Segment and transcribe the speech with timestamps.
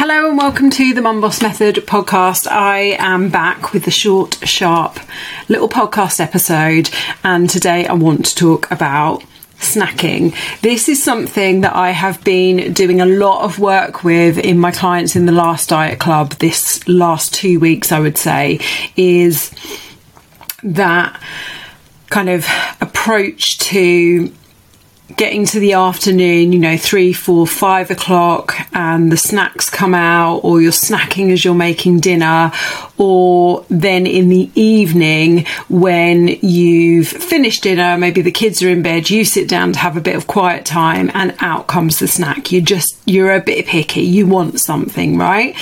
[0.00, 2.46] Hello and welcome to the Mum Boss Method podcast.
[2.46, 5.00] I am back with the short, sharp
[5.48, 6.88] little podcast episode,
[7.24, 9.24] and today I want to talk about
[9.58, 10.36] snacking.
[10.60, 14.70] This is something that I have been doing a lot of work with in my
[14.70, 18.60] clients in the last diet club this last two weeks, I would say,
[18.96, 19.50] is
[20.62, 21.20] that
[22.08, 22.46] kind of
[22.80, 24.32] approach to
[25.16, 30.38] getting to the afternoon, you know, three, four, five o'clock, and the snacks come out,
[30.38, 32.52] or you're snacking as you're making dinner,
[32.98, 39.08] or then in the evening when you've finished dinner, maybe the kids are in bed,
[39.08, 42.52] you sit down to have a bit of quiet time, and out comes the snack.
[42.52, 45.56] You just, you're a bit picky, you want something, right?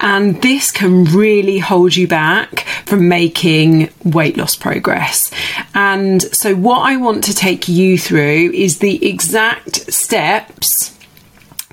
[0.00, 5.30] And this can really hold you back from making weight loss progress.
[5.74, 10.98] And so, what I want to take you through is the the exact steps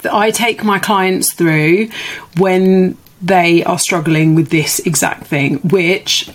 [0.04, 1.90] that I take my clients through
[2.38, 6.30] when they are struggling with this exact thing, which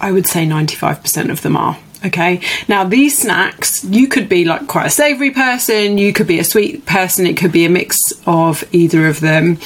[0.00, 1.78] I would say 95% of them are.
[2.04, 6.40] Okay, now these snacks, you could be like quite a savory person, you could be
[6.40, 7.96] a sweet person, it could be a mix
[8.26, 9.58] of either of them,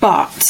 [0.00, 0.42] but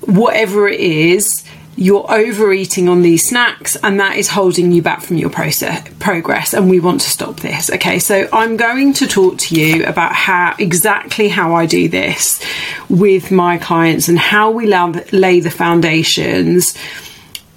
[0.00, 1.44] whatever it is,
[1.76, 6.54] you're overeating on these snacks and that is holding you back from your process progress
[6.54, 7.98] and we want to stop this okay?
[7.98, 12.42] So i'm going to talk to you about how exactly how i do this
[12.88, 16.76] with my clients and how we lay the foundations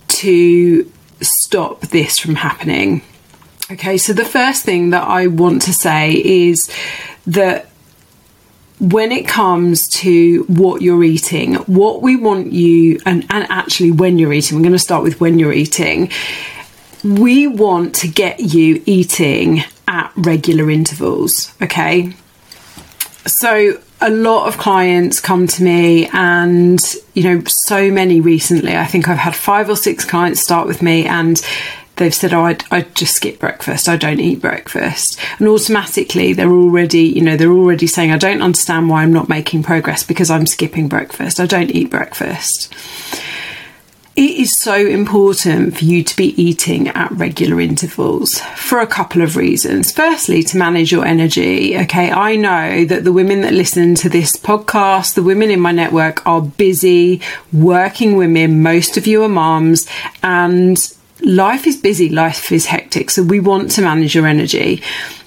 [0.08, 3.02] to stop this from happening
[3.72, 3.98] okay?
[3.98, 6.70] So the first thing that i want to say is
[7.26, 7.69] that
[8.80, 14.18] when it comes to what you're eating, what we want you, and, and actually when
[14.18, 16.10] you're eating, we're going to start with when you're eating.
[17.04, 22.14] We want to get you eating at regular intervals, okay?
[23.26, 26.80] So, a lot of clients come to me, and
[27.14, 28.78] you know, so many recently.
[28.78, 31.42] I think I've had five or six clients start with me, and
[32.00, 33.88] they've said, "Oh, I, I just skip breakfast.
[33.88, 38.42] I don't eat breakfast," and automatically they're already, you know, they're already saying, "I don't
[38.42, 41.40] understand why I'm not making progress because I'm skipping breakfast.
[41.40, 42.74] I don't eat breakfast."
[44.16, 49.22] It is so important for you to be eating at regular intervals for a couple
[49.22, 49.94] of reasons.
[49.94, 51.78] Firstly, to manage your energy.
[51.78, 55.72] Okay, I know that the women that listen to this podcast, the women in my
[55.72, 57.22] network are busy
[57.54, 58.62] working women.
[58.62, 59.88] Most of you are moms
[60.22, 60.78] and
[61.22, 64.82] life is busy, life is hectic, so we want to manage your energy.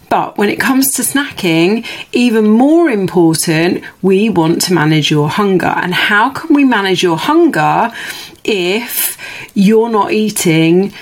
[0.09, 5.73] But when it comes to snacking, even more important, we want to manage your hunger.
[5.75, 7.91] And how can we manage your hunger
[8.45, 9.17] if
[9.55, 10.93] you're not eating?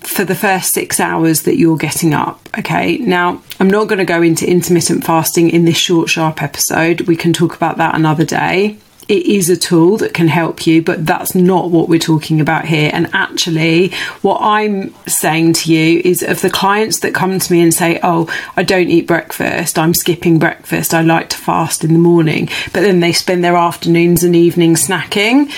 [0.00, 2.48] for the first six hours that you're getting up.
[2.58, 7.02] Okay, now I'm not going to go into intermittent fasting in this short, sharp episode.
[7.02, 8.78] We can talk about that another day
[9.10, 12.66] it is a tool that can help you, but that's not what we're talking about
[12.66, 12.90] here.
[12.92, 13.90] And actually,
[14.22, 17.98] what I'm saying to you is of the clients that come to me and say,
[18.04, 22.48] Oh, I don't eat breakfast, I'm skipping breakfast, I like to fast in the morning,
[22.72, 25.52] but then they spend their afternoons and evenings snacking,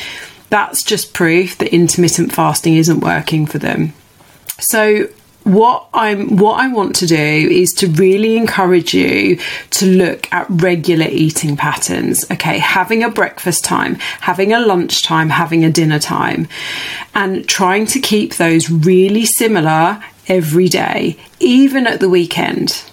[0.49, 3.93] that's just proof that intermittent fasting isn't working for them.
[4.61, 5.09] So,
[5.45, 9.39] what I'm what I want to do is to really encourage you
[9.71, 12.31] to look at regular eating patterns.
[12.31, 16.49] Okay, having a breakfast time, having a lunch time, having a dinner time,
[17.15, 22.85] and trying to keep those really similar every day, even at the weekend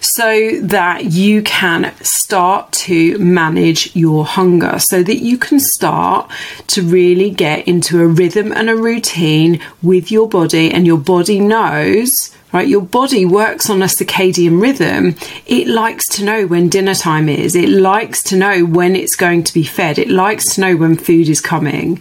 [0.00, 6.30] so that you can start to manage your hunger, so that you can start
[6.68, 11.40] to really get into a rhythm and a routine with your body, and your body
[11.40, 12.30] knows.
[12.52, 15.16] Right, your body works on a circadian rhythm.
[15.46, 17.56] It likes to know when dinner time is.
[17.56, 19.98] It likes to know when it's going to be fed.
[19.98, 21.98] It likes to know when food is coming.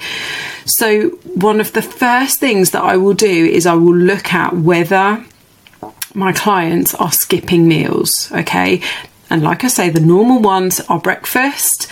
[0.66, 4.54] So, one of the first things that I will do is I will look at
[4.54, 5.24] whether
[6.14, 8.82] my clients are skipping meals, okay?
[9.30, 11.88] And like I say, the normal ones are breakfast,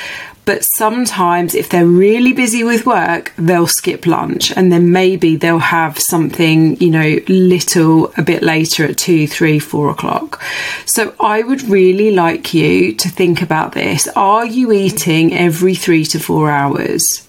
[0.45, 5.59] but sometimes if they're really busy with work, they'll skip lunch and then maybe they'll
[5.59, 10.41] have something, you know, little a bit later at two, three, four o'clock.
[10.85, 14.07] So I would really like you to think about this.
[14.15, 17.27] Are you eating every three to four hours?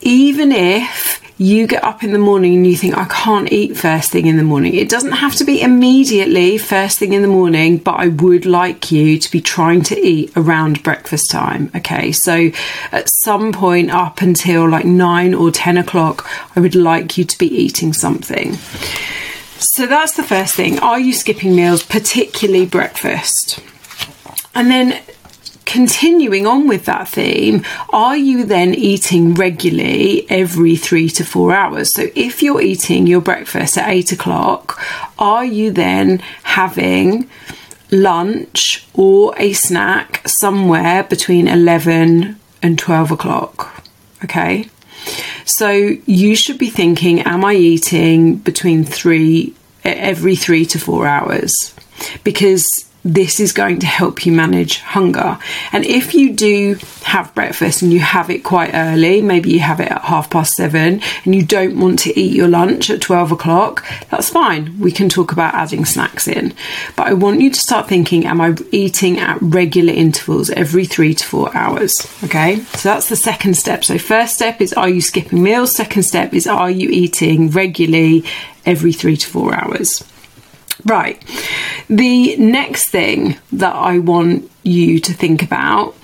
[0.00, 4.10] Even if you get up in the morning and you think, I can't eat first
[4.10, 4.74] thing in the morning.
[4.74, 8.90] It doesn't have to be immediately first thing in the morning, but I would like
[8.90, 11.70] you to be trying to eat around breakfast time.
[11.76, 12.50] Okay, so
[12.90, 17.38] at some point up until like nine or 10 o'clock, I would like you to
[17.38, 18.54] be eating something.
[19.60, 20.80] So that's the first thing.
[20.80, 23.60] Are you skipping meals, particularly breakfast?
[24.56, 25.00] And then
[25.68, 31.94] continuing on with that theme, are you then eating regularly every three to four hours?
[31.94, 34.80] So if you're eating your breakfast at eight o'clock,
[35.18, 37.28] are you then having
[37.90, 43.84] lunch or a snack somewhere between 11 and 12 o'clock?
[44.24, 44.70] Okay.
[45.44, 49.54] So you should be thinking, am I eating between three,
[49.84, 51.74] every three to four hours?
[52.24, 55.38] Because this is going to help you manage hunger.
[55.72, 59.80] And if you do have breakfast and you have it quite early, maybe you have
[59.80, 63.32] it at half past seven and you don't want to eat your lunch at 12
[63.32, 64.78] o'clock, that's fine.
[64.78, 66.54] We can talk about adding snacks in.
[66.96, 71.14] But I want you to start thinking, am I eating at regular intervals every three
[71.14, 72.06] to four hours?
[72.24, 73.84] Okay, so that's the second step.
[73.84, 75.74] So, first step is are you skipping meals?
[75.74, 78.24] Second step is are you eating regularly
[78.66, 80.04] every three to four hours?
[80.84, 81.22] Right.
[81.88, 85.96] The next thing that I want you to think about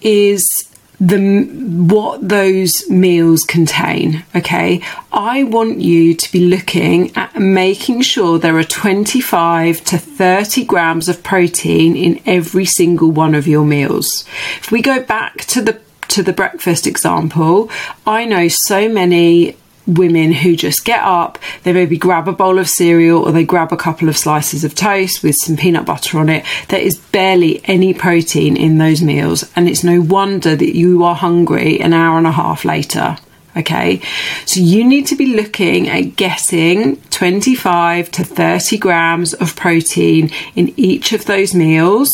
[0.00, 0.68] is
[1.00, 1.44] the
[1.88, 4.82] what those meals contain okay
[5.12, 11.08] i want you to be looking at making sure there are 25 to 30 grams
[11.08, 14.24] of protein in every single one of your meals
[14.58, 17.70] if we go back to the to the breakfast example
[18.04, 19.56] i know so many
[19.88, 23.72] women who just get up, they maybe grab a bowl of cereal or they grab
[23.72, 26.44] a couple of slices of toast with some peanut butter on it.
[26.68, 31.14] There is barely any protein in those meals, and it's no wonder that you are
[31.14, 33.16] hungry an hour and a half later.
[33.56, 34.00] Okay,
[34.44, 40.72] so you need to be looking at getting 25 to 30 grams of protein in
[40.76, 42.10] each of those meals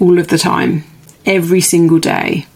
[0.00, 0.84] all of the time,
[1.24, 2.46] every single day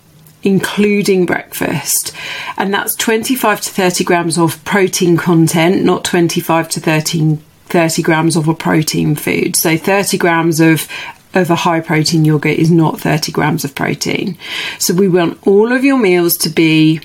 [0.47, 2.13] including breakfast.
[2.57, 8.37] And that's 25 to 30 grams of protein content, not 25 to 13, 30 grams
[8.37, 9.57] of a protein food.
[9.57, 10.89] So 30 grams of
[11.35, 14.39] of a high protein yogurt is not 30 grams of protein.
[14.79, 17.01] So we want all of your meals to be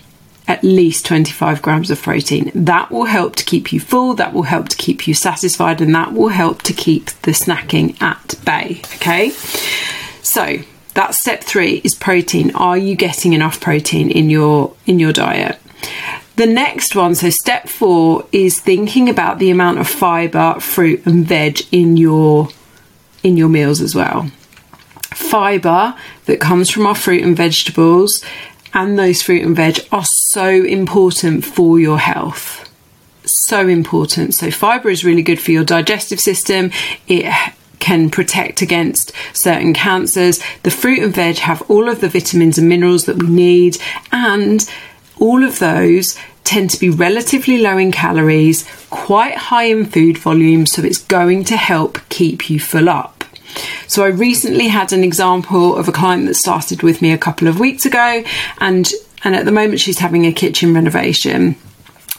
[0.48, 2.50] at least 25 grams of protein.
[2.56, 5.94] That will help to keep you full, that will help to keep you satisfied, and
[5.96, 8.82] that will help to keep the snacking at bay.
[8.96, 9.32] Okay,
[10.22, 10.60] so
[10.94, 12.56] that's step three is protein.
[12.56, 15.60] Are you getting enough protein in your in your diet?
[16.36, 21.26] The next one, so step four, is thinking about the amount of fiber, fruit, and
[21.26, 22.50] veg in your
[23.24, 24.32] in your meals as well.
[25.14, 25.96] Fiber
[26.26, 28.24] that comes from our fruit and vegetables,
[28.74, 32.70] and those fruit and veg are so important for your health.
[33.24, 34.34] So important.
[34.34, 36.72] So fiber is really good for your digestive system.
[37.08, 37.26] It
[37.81, 40.39] can protect against certain cancers.
[40.63, 43.78] The fruit and veg have all of the vitamins and minerals that we need,
[44.12, 44.69] and
[45.19, 50.66] all of those tend to be relatively low in calories, quite high in food volume,
[50.66, 53.24] so it's going to help keep you full up.
[53.88, 57.50] So, I recently had an example of a client that started with me a couple
[57.50, 58.24] of weeks ago,
[58.60, 58.89] and,
[59.25, 61.57] and at the moment she's having a kitchen renovation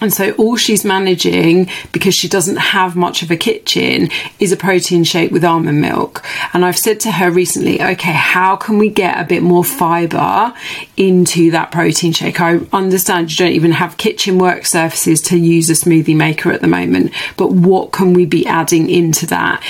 [0.02, 4.10] and so all she's managing, because she doesn't have much of a kitchen,
[4.40, 6.24] is a protein shake with almond milk.
[6.52, 10.52] And I've said to her recently, okay, how can we get a bit more fibre
[10.96, 12.40] into that protein shake?
[12.40, 16.60] I understand you don't even have kitchen work surfaces to use a smoothie maker at
[16.60, 19.62] the moment, but what can we be adding into that?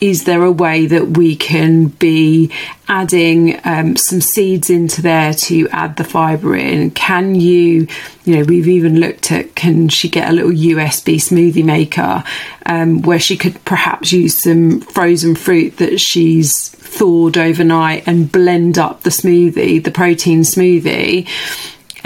[0.00, 2.52] Is there a way that we can be
[2.88, 6.90] adding um, some seeds into there to add the fibre in?
[6.90, 7.88] Can you,
[8.24, 12.22] you know, we've even looked at can she get a little USB smoothie maker
[12.66, 18.78] um, where she could perhaps use some frozen fruit that she's thawed overnight and blend
[18.78, 21.26] up the smoothie, the protein smoothie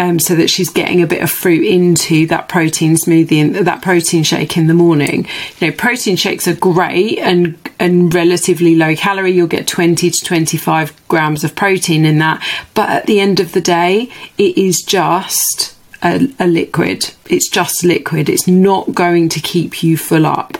[0.00, 3.82] um, so that she's getting a bit of fruit into that protein smoothie and that
[3.82, 5.26] protein shake in the morning.
[5.58, 9.32] You know, protein shakes are great and and relatively low calorie.
[9.32, 12.42] You'll get 20 to 25 grams of protein in that,
[12.72, 17.10] but at the end of the day, it is just a, a liquid.
[17.28, 18.30] It's just liquid.
[18.30, 20.56] It's not going to keep you full up.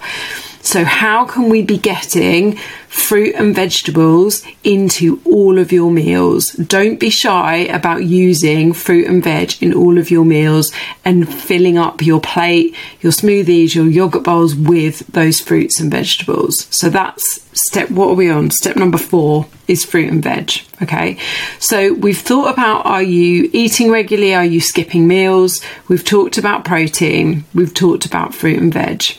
[0.63, 6.53] So, how can we be getting fruit and vegetables into all of your meals?
[6.53, 10.71] Don't be shy about using fruit and veg in all of your meals
[11.03, 16.67] and filling up your plate, your smoothies, your yogurt bowls with those fruits and vegetables.
[16.71, 18.51] So, that's step what are we on?
[18.51, 20.53] Step number four is fruit and veg.
[20.83, 21.19] Okay,
[21.59, 24.35] so we've thought about are you eating regularly?
[24.35, 25.63] Are you skipping meals?
[25.89, 29.17] We've talked about protein, we've talked about fruit and veg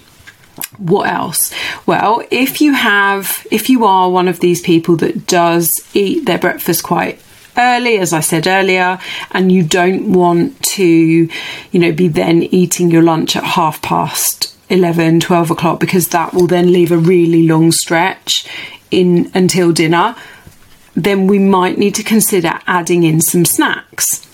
[0.81, 1.53] what else?
[1.85, 6.39] Well, if you have, if you are one of these people that does eat their
[6.39, 7.21] breakfast quite
[7.57, 9.00] early, as I said earlier,
[9.31, 14.55] and you don't want to, you know, be then eating your lunch at half past
[14.69, 18.47] 11, 12 o'clock, because that will then leave a really long stretch
[18.89, 20.15] in until dinner,
[20.95, 24.27] then we might need to consider adding in some snacks.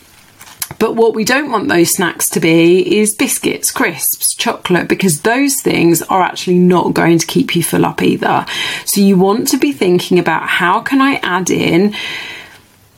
[0.80, 5.62] But what we don't want those snacks to be is biscuits, crisps, chocolate, because those
[5.62, 8.46] things are actually not going to keep you full up either.
[8.86, 11.96] So you want to be thinking about how can I add in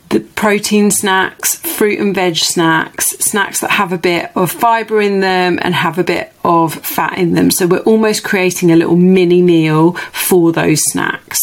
[0.09, 5.19] the protein snacks, fruit and veg snacks, snacks that have a bit of fibre in
[5.19, 7.51] them and have a bit of fat in them.
[7.51, 11.39] So we're almost creating a little mini meal for those snacks.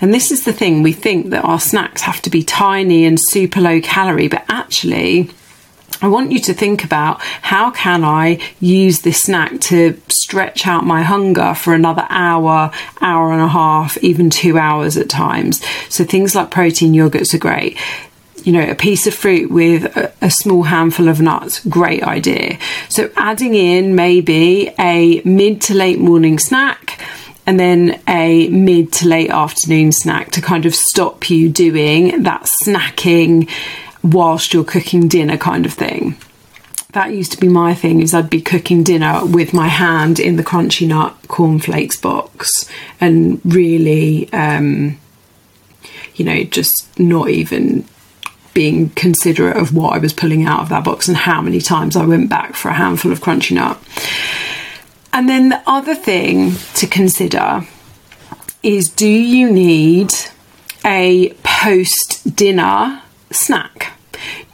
[0.00, 3.18] And this is the thing we think that our snacks have to be tiny and
[3.20, 5.30] super low calorie, but actually,
[6.00, 10.86] I want you to think about how can I use this snack to stretch out
[10.86, 15.64] my hunger for another hour, hour and a half, even two hours at times.
[15.88, 17.76] So things like protein yogurts are great
[18.44, 22.56] you know, a piece of fruit with a, a, small handful of nuts, great idea.
[22.88, 27.04] So adding in maybe a mid to late morning snack
[27.46, 32.48] and then a mid to late afternoon snack to kind of stop you doing that
[32.62, 33.50] snacking
[34.02, 36.16] whilst you're cooking dinner kind of thing.
[36.92, 40.36] That used to be my thing is I'd be cooking dinner with my hand in
[40.36, 42.68] the crunchy nut cornflakes box
[43.00, 44.98] and really um,
[46.14, 47.86] you know just not even
[48.54, 51.94] being considerate of what I was pulling out of that box and how many times
[51.94, 53.78] I went back for a handful of crunchy nut.
[55.12, 57.66] And then the other thing to consider
[58.62, 60.10] is do you need
[60.84, 63.98] a post dinner snack?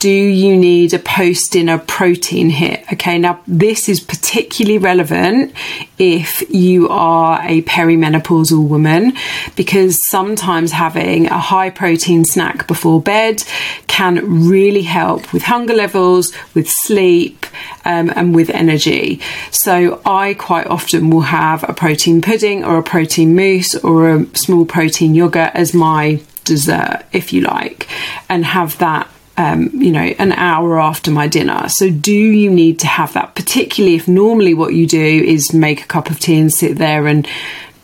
[0.05, 2.85] do you need a post dinner protein hit?
[2.93, 5.55] Okay, now this is particularly relevant
[5.99, 9.15] if you are a perimenopausal woman
[9.57, 13.43] because sometimes having a high protein snack before bed
[13.87, 17.47] can really help with hunger levels, with sleep,
[17.87, 19.23] um, and with energy.
[19.51, 24.37] So I quite often will have a protein pudding or a protein mousse or a
[24.37, 27.89] small protein yogurt as my dessert, if you like,
[28.29, 31.69] and have that um, you know, an hour after my dinner.
[31.69, 33.35] So, do you need to have that?
[33.35, 37.07] Particularly if normally what you do is make a cup of tea and sit there
[37.07, 37.27] and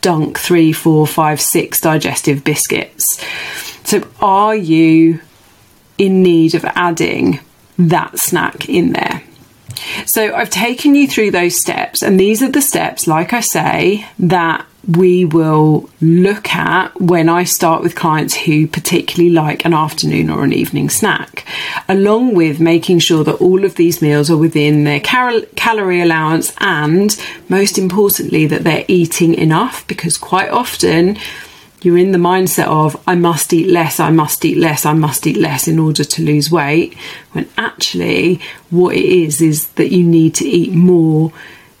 [0.01, 3.05] dunk three, four, five, six digestive biscuits.
[3.83, 5.19] So, are you
[5.97, 7.39] in need of adding
[7.77, 9.23] that snack in there?
[10.05, 14.07] So, I've taken you through those steps, and these are the steps, like I say,
[14.19, 20.29] that we will look at when I start with clients who particularly like an afternoon
[20.29, 21.45] or an evening snack,
[21.87, 26.53] along with making sure that all of these meals are within their cal- calorie allowance
[26.57, 27.15] and,
[27.47, 31.17] most importantly, that they're eating enough because quite often
[31.83, 35.25] you're in the mindset of, I must eat less, I must eat less, I must
[35.25, 36.95] eat less in order to lose weight,
[37.33, 41.31] when actually what it is is that you need to eat more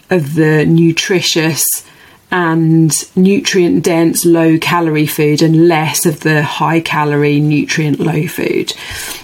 [0.09, 1.85] of the nutritious
[2.31, 8.71] and nutrient dense low calorie food and less of the high calorie nutrient low food.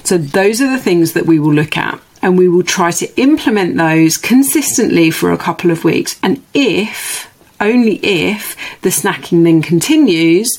[0.03, 3.19] So those are the things that we will look at and we will try to
[3.19, 6.19] implement those consistently for a couple of weeks.
[6.21, 10.57] And if, only if, the snacking then continues,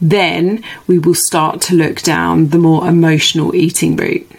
[0.00, 4.30] then we will start to look down the more emotional eating route.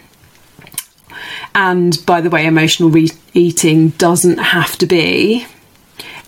[1.54, 5.46] And by the way, emotional re- eating doesn't have to be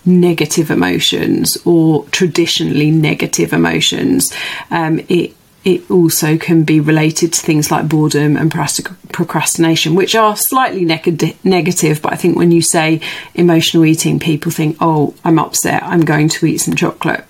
[0.05, 4.33] negative emotions or traditionally negative emotions.
[4.71, 10.35] Um, it it also can be related to things like boredom and procrastination, which are
[10.35, 12.01] slightly neg- negative.
[12.01, 12.99] But I think when you say
[13.33, 17.23] emotional eating, people think, oh, I'm upset, I'm going to eat some chocolate.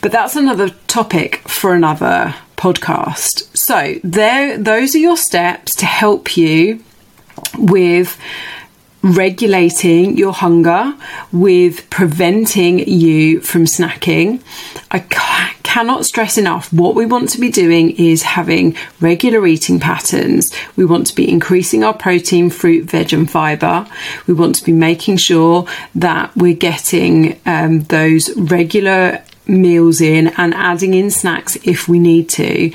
[0.00, 3.56] But that's another topic for another podcast.
[3.56, 6.84] So, there, those are your steps to help you
[7.56, 8.16] with
[9.02, 10.94] regulating your hunger
[11.32, 14.42] with preventing you from snacking.
[14.90, 14.98] I
[15.62, 20.52] cannot stress enough what we want to be doing is having regular eating patterns.
[20.76, 23.86] We want to be increasing our protein, fruit, veg, and fiber.
[24.26, 30.54] We want to be making sure that we're getting um, those regular meals in and
[30.54, 32.72] adding in snacks if we need to.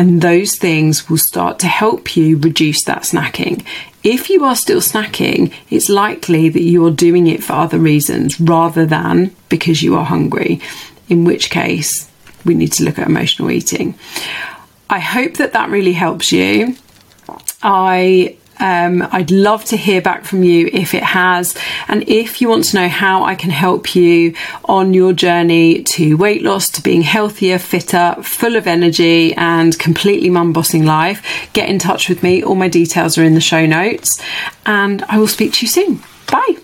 [0.00, 3.66] And those things will start to help you reduce that snacking.
[4.02, 8.40] If you are still snacking, it's likely that you are doing it for other reasons
[8.40, 10.62] rather than because you are hungry,
[11.10, 12.10] in which case
[12.46, 13.94] we need to look at emotional eating.
[14.88, 16.76] I hope that that really helps you.
[17.62, 21.56] I um, I'd love to hear back from you if it has.
[21.88, 26.16] And if you want to know how I can help you on your journey to
[26.16, 31.68] weight loss, to being healthier, fitter, full of energy, and completely mum bossing life, get
[31.68, 32.42] in touch with me.
[32.42, 34.22] All my details are in the show notes.
[34.66, 36.02] And I will speak to you soon.
[36.30, 36.59] Bye.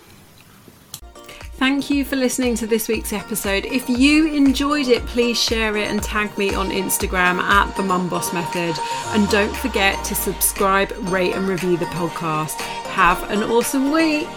[1.59, 3.65] Thank you for listening to this week's episode.
[3.65, 8.11] If you enjoyed it, please share it and tag me on Instagram at the Mum
[8.11, 8.77] Boss Method.
[9.15, 12.61] And don't forget to subscribe, rate, and review the podcast.
[12.91, 14.29] Have an awesome week.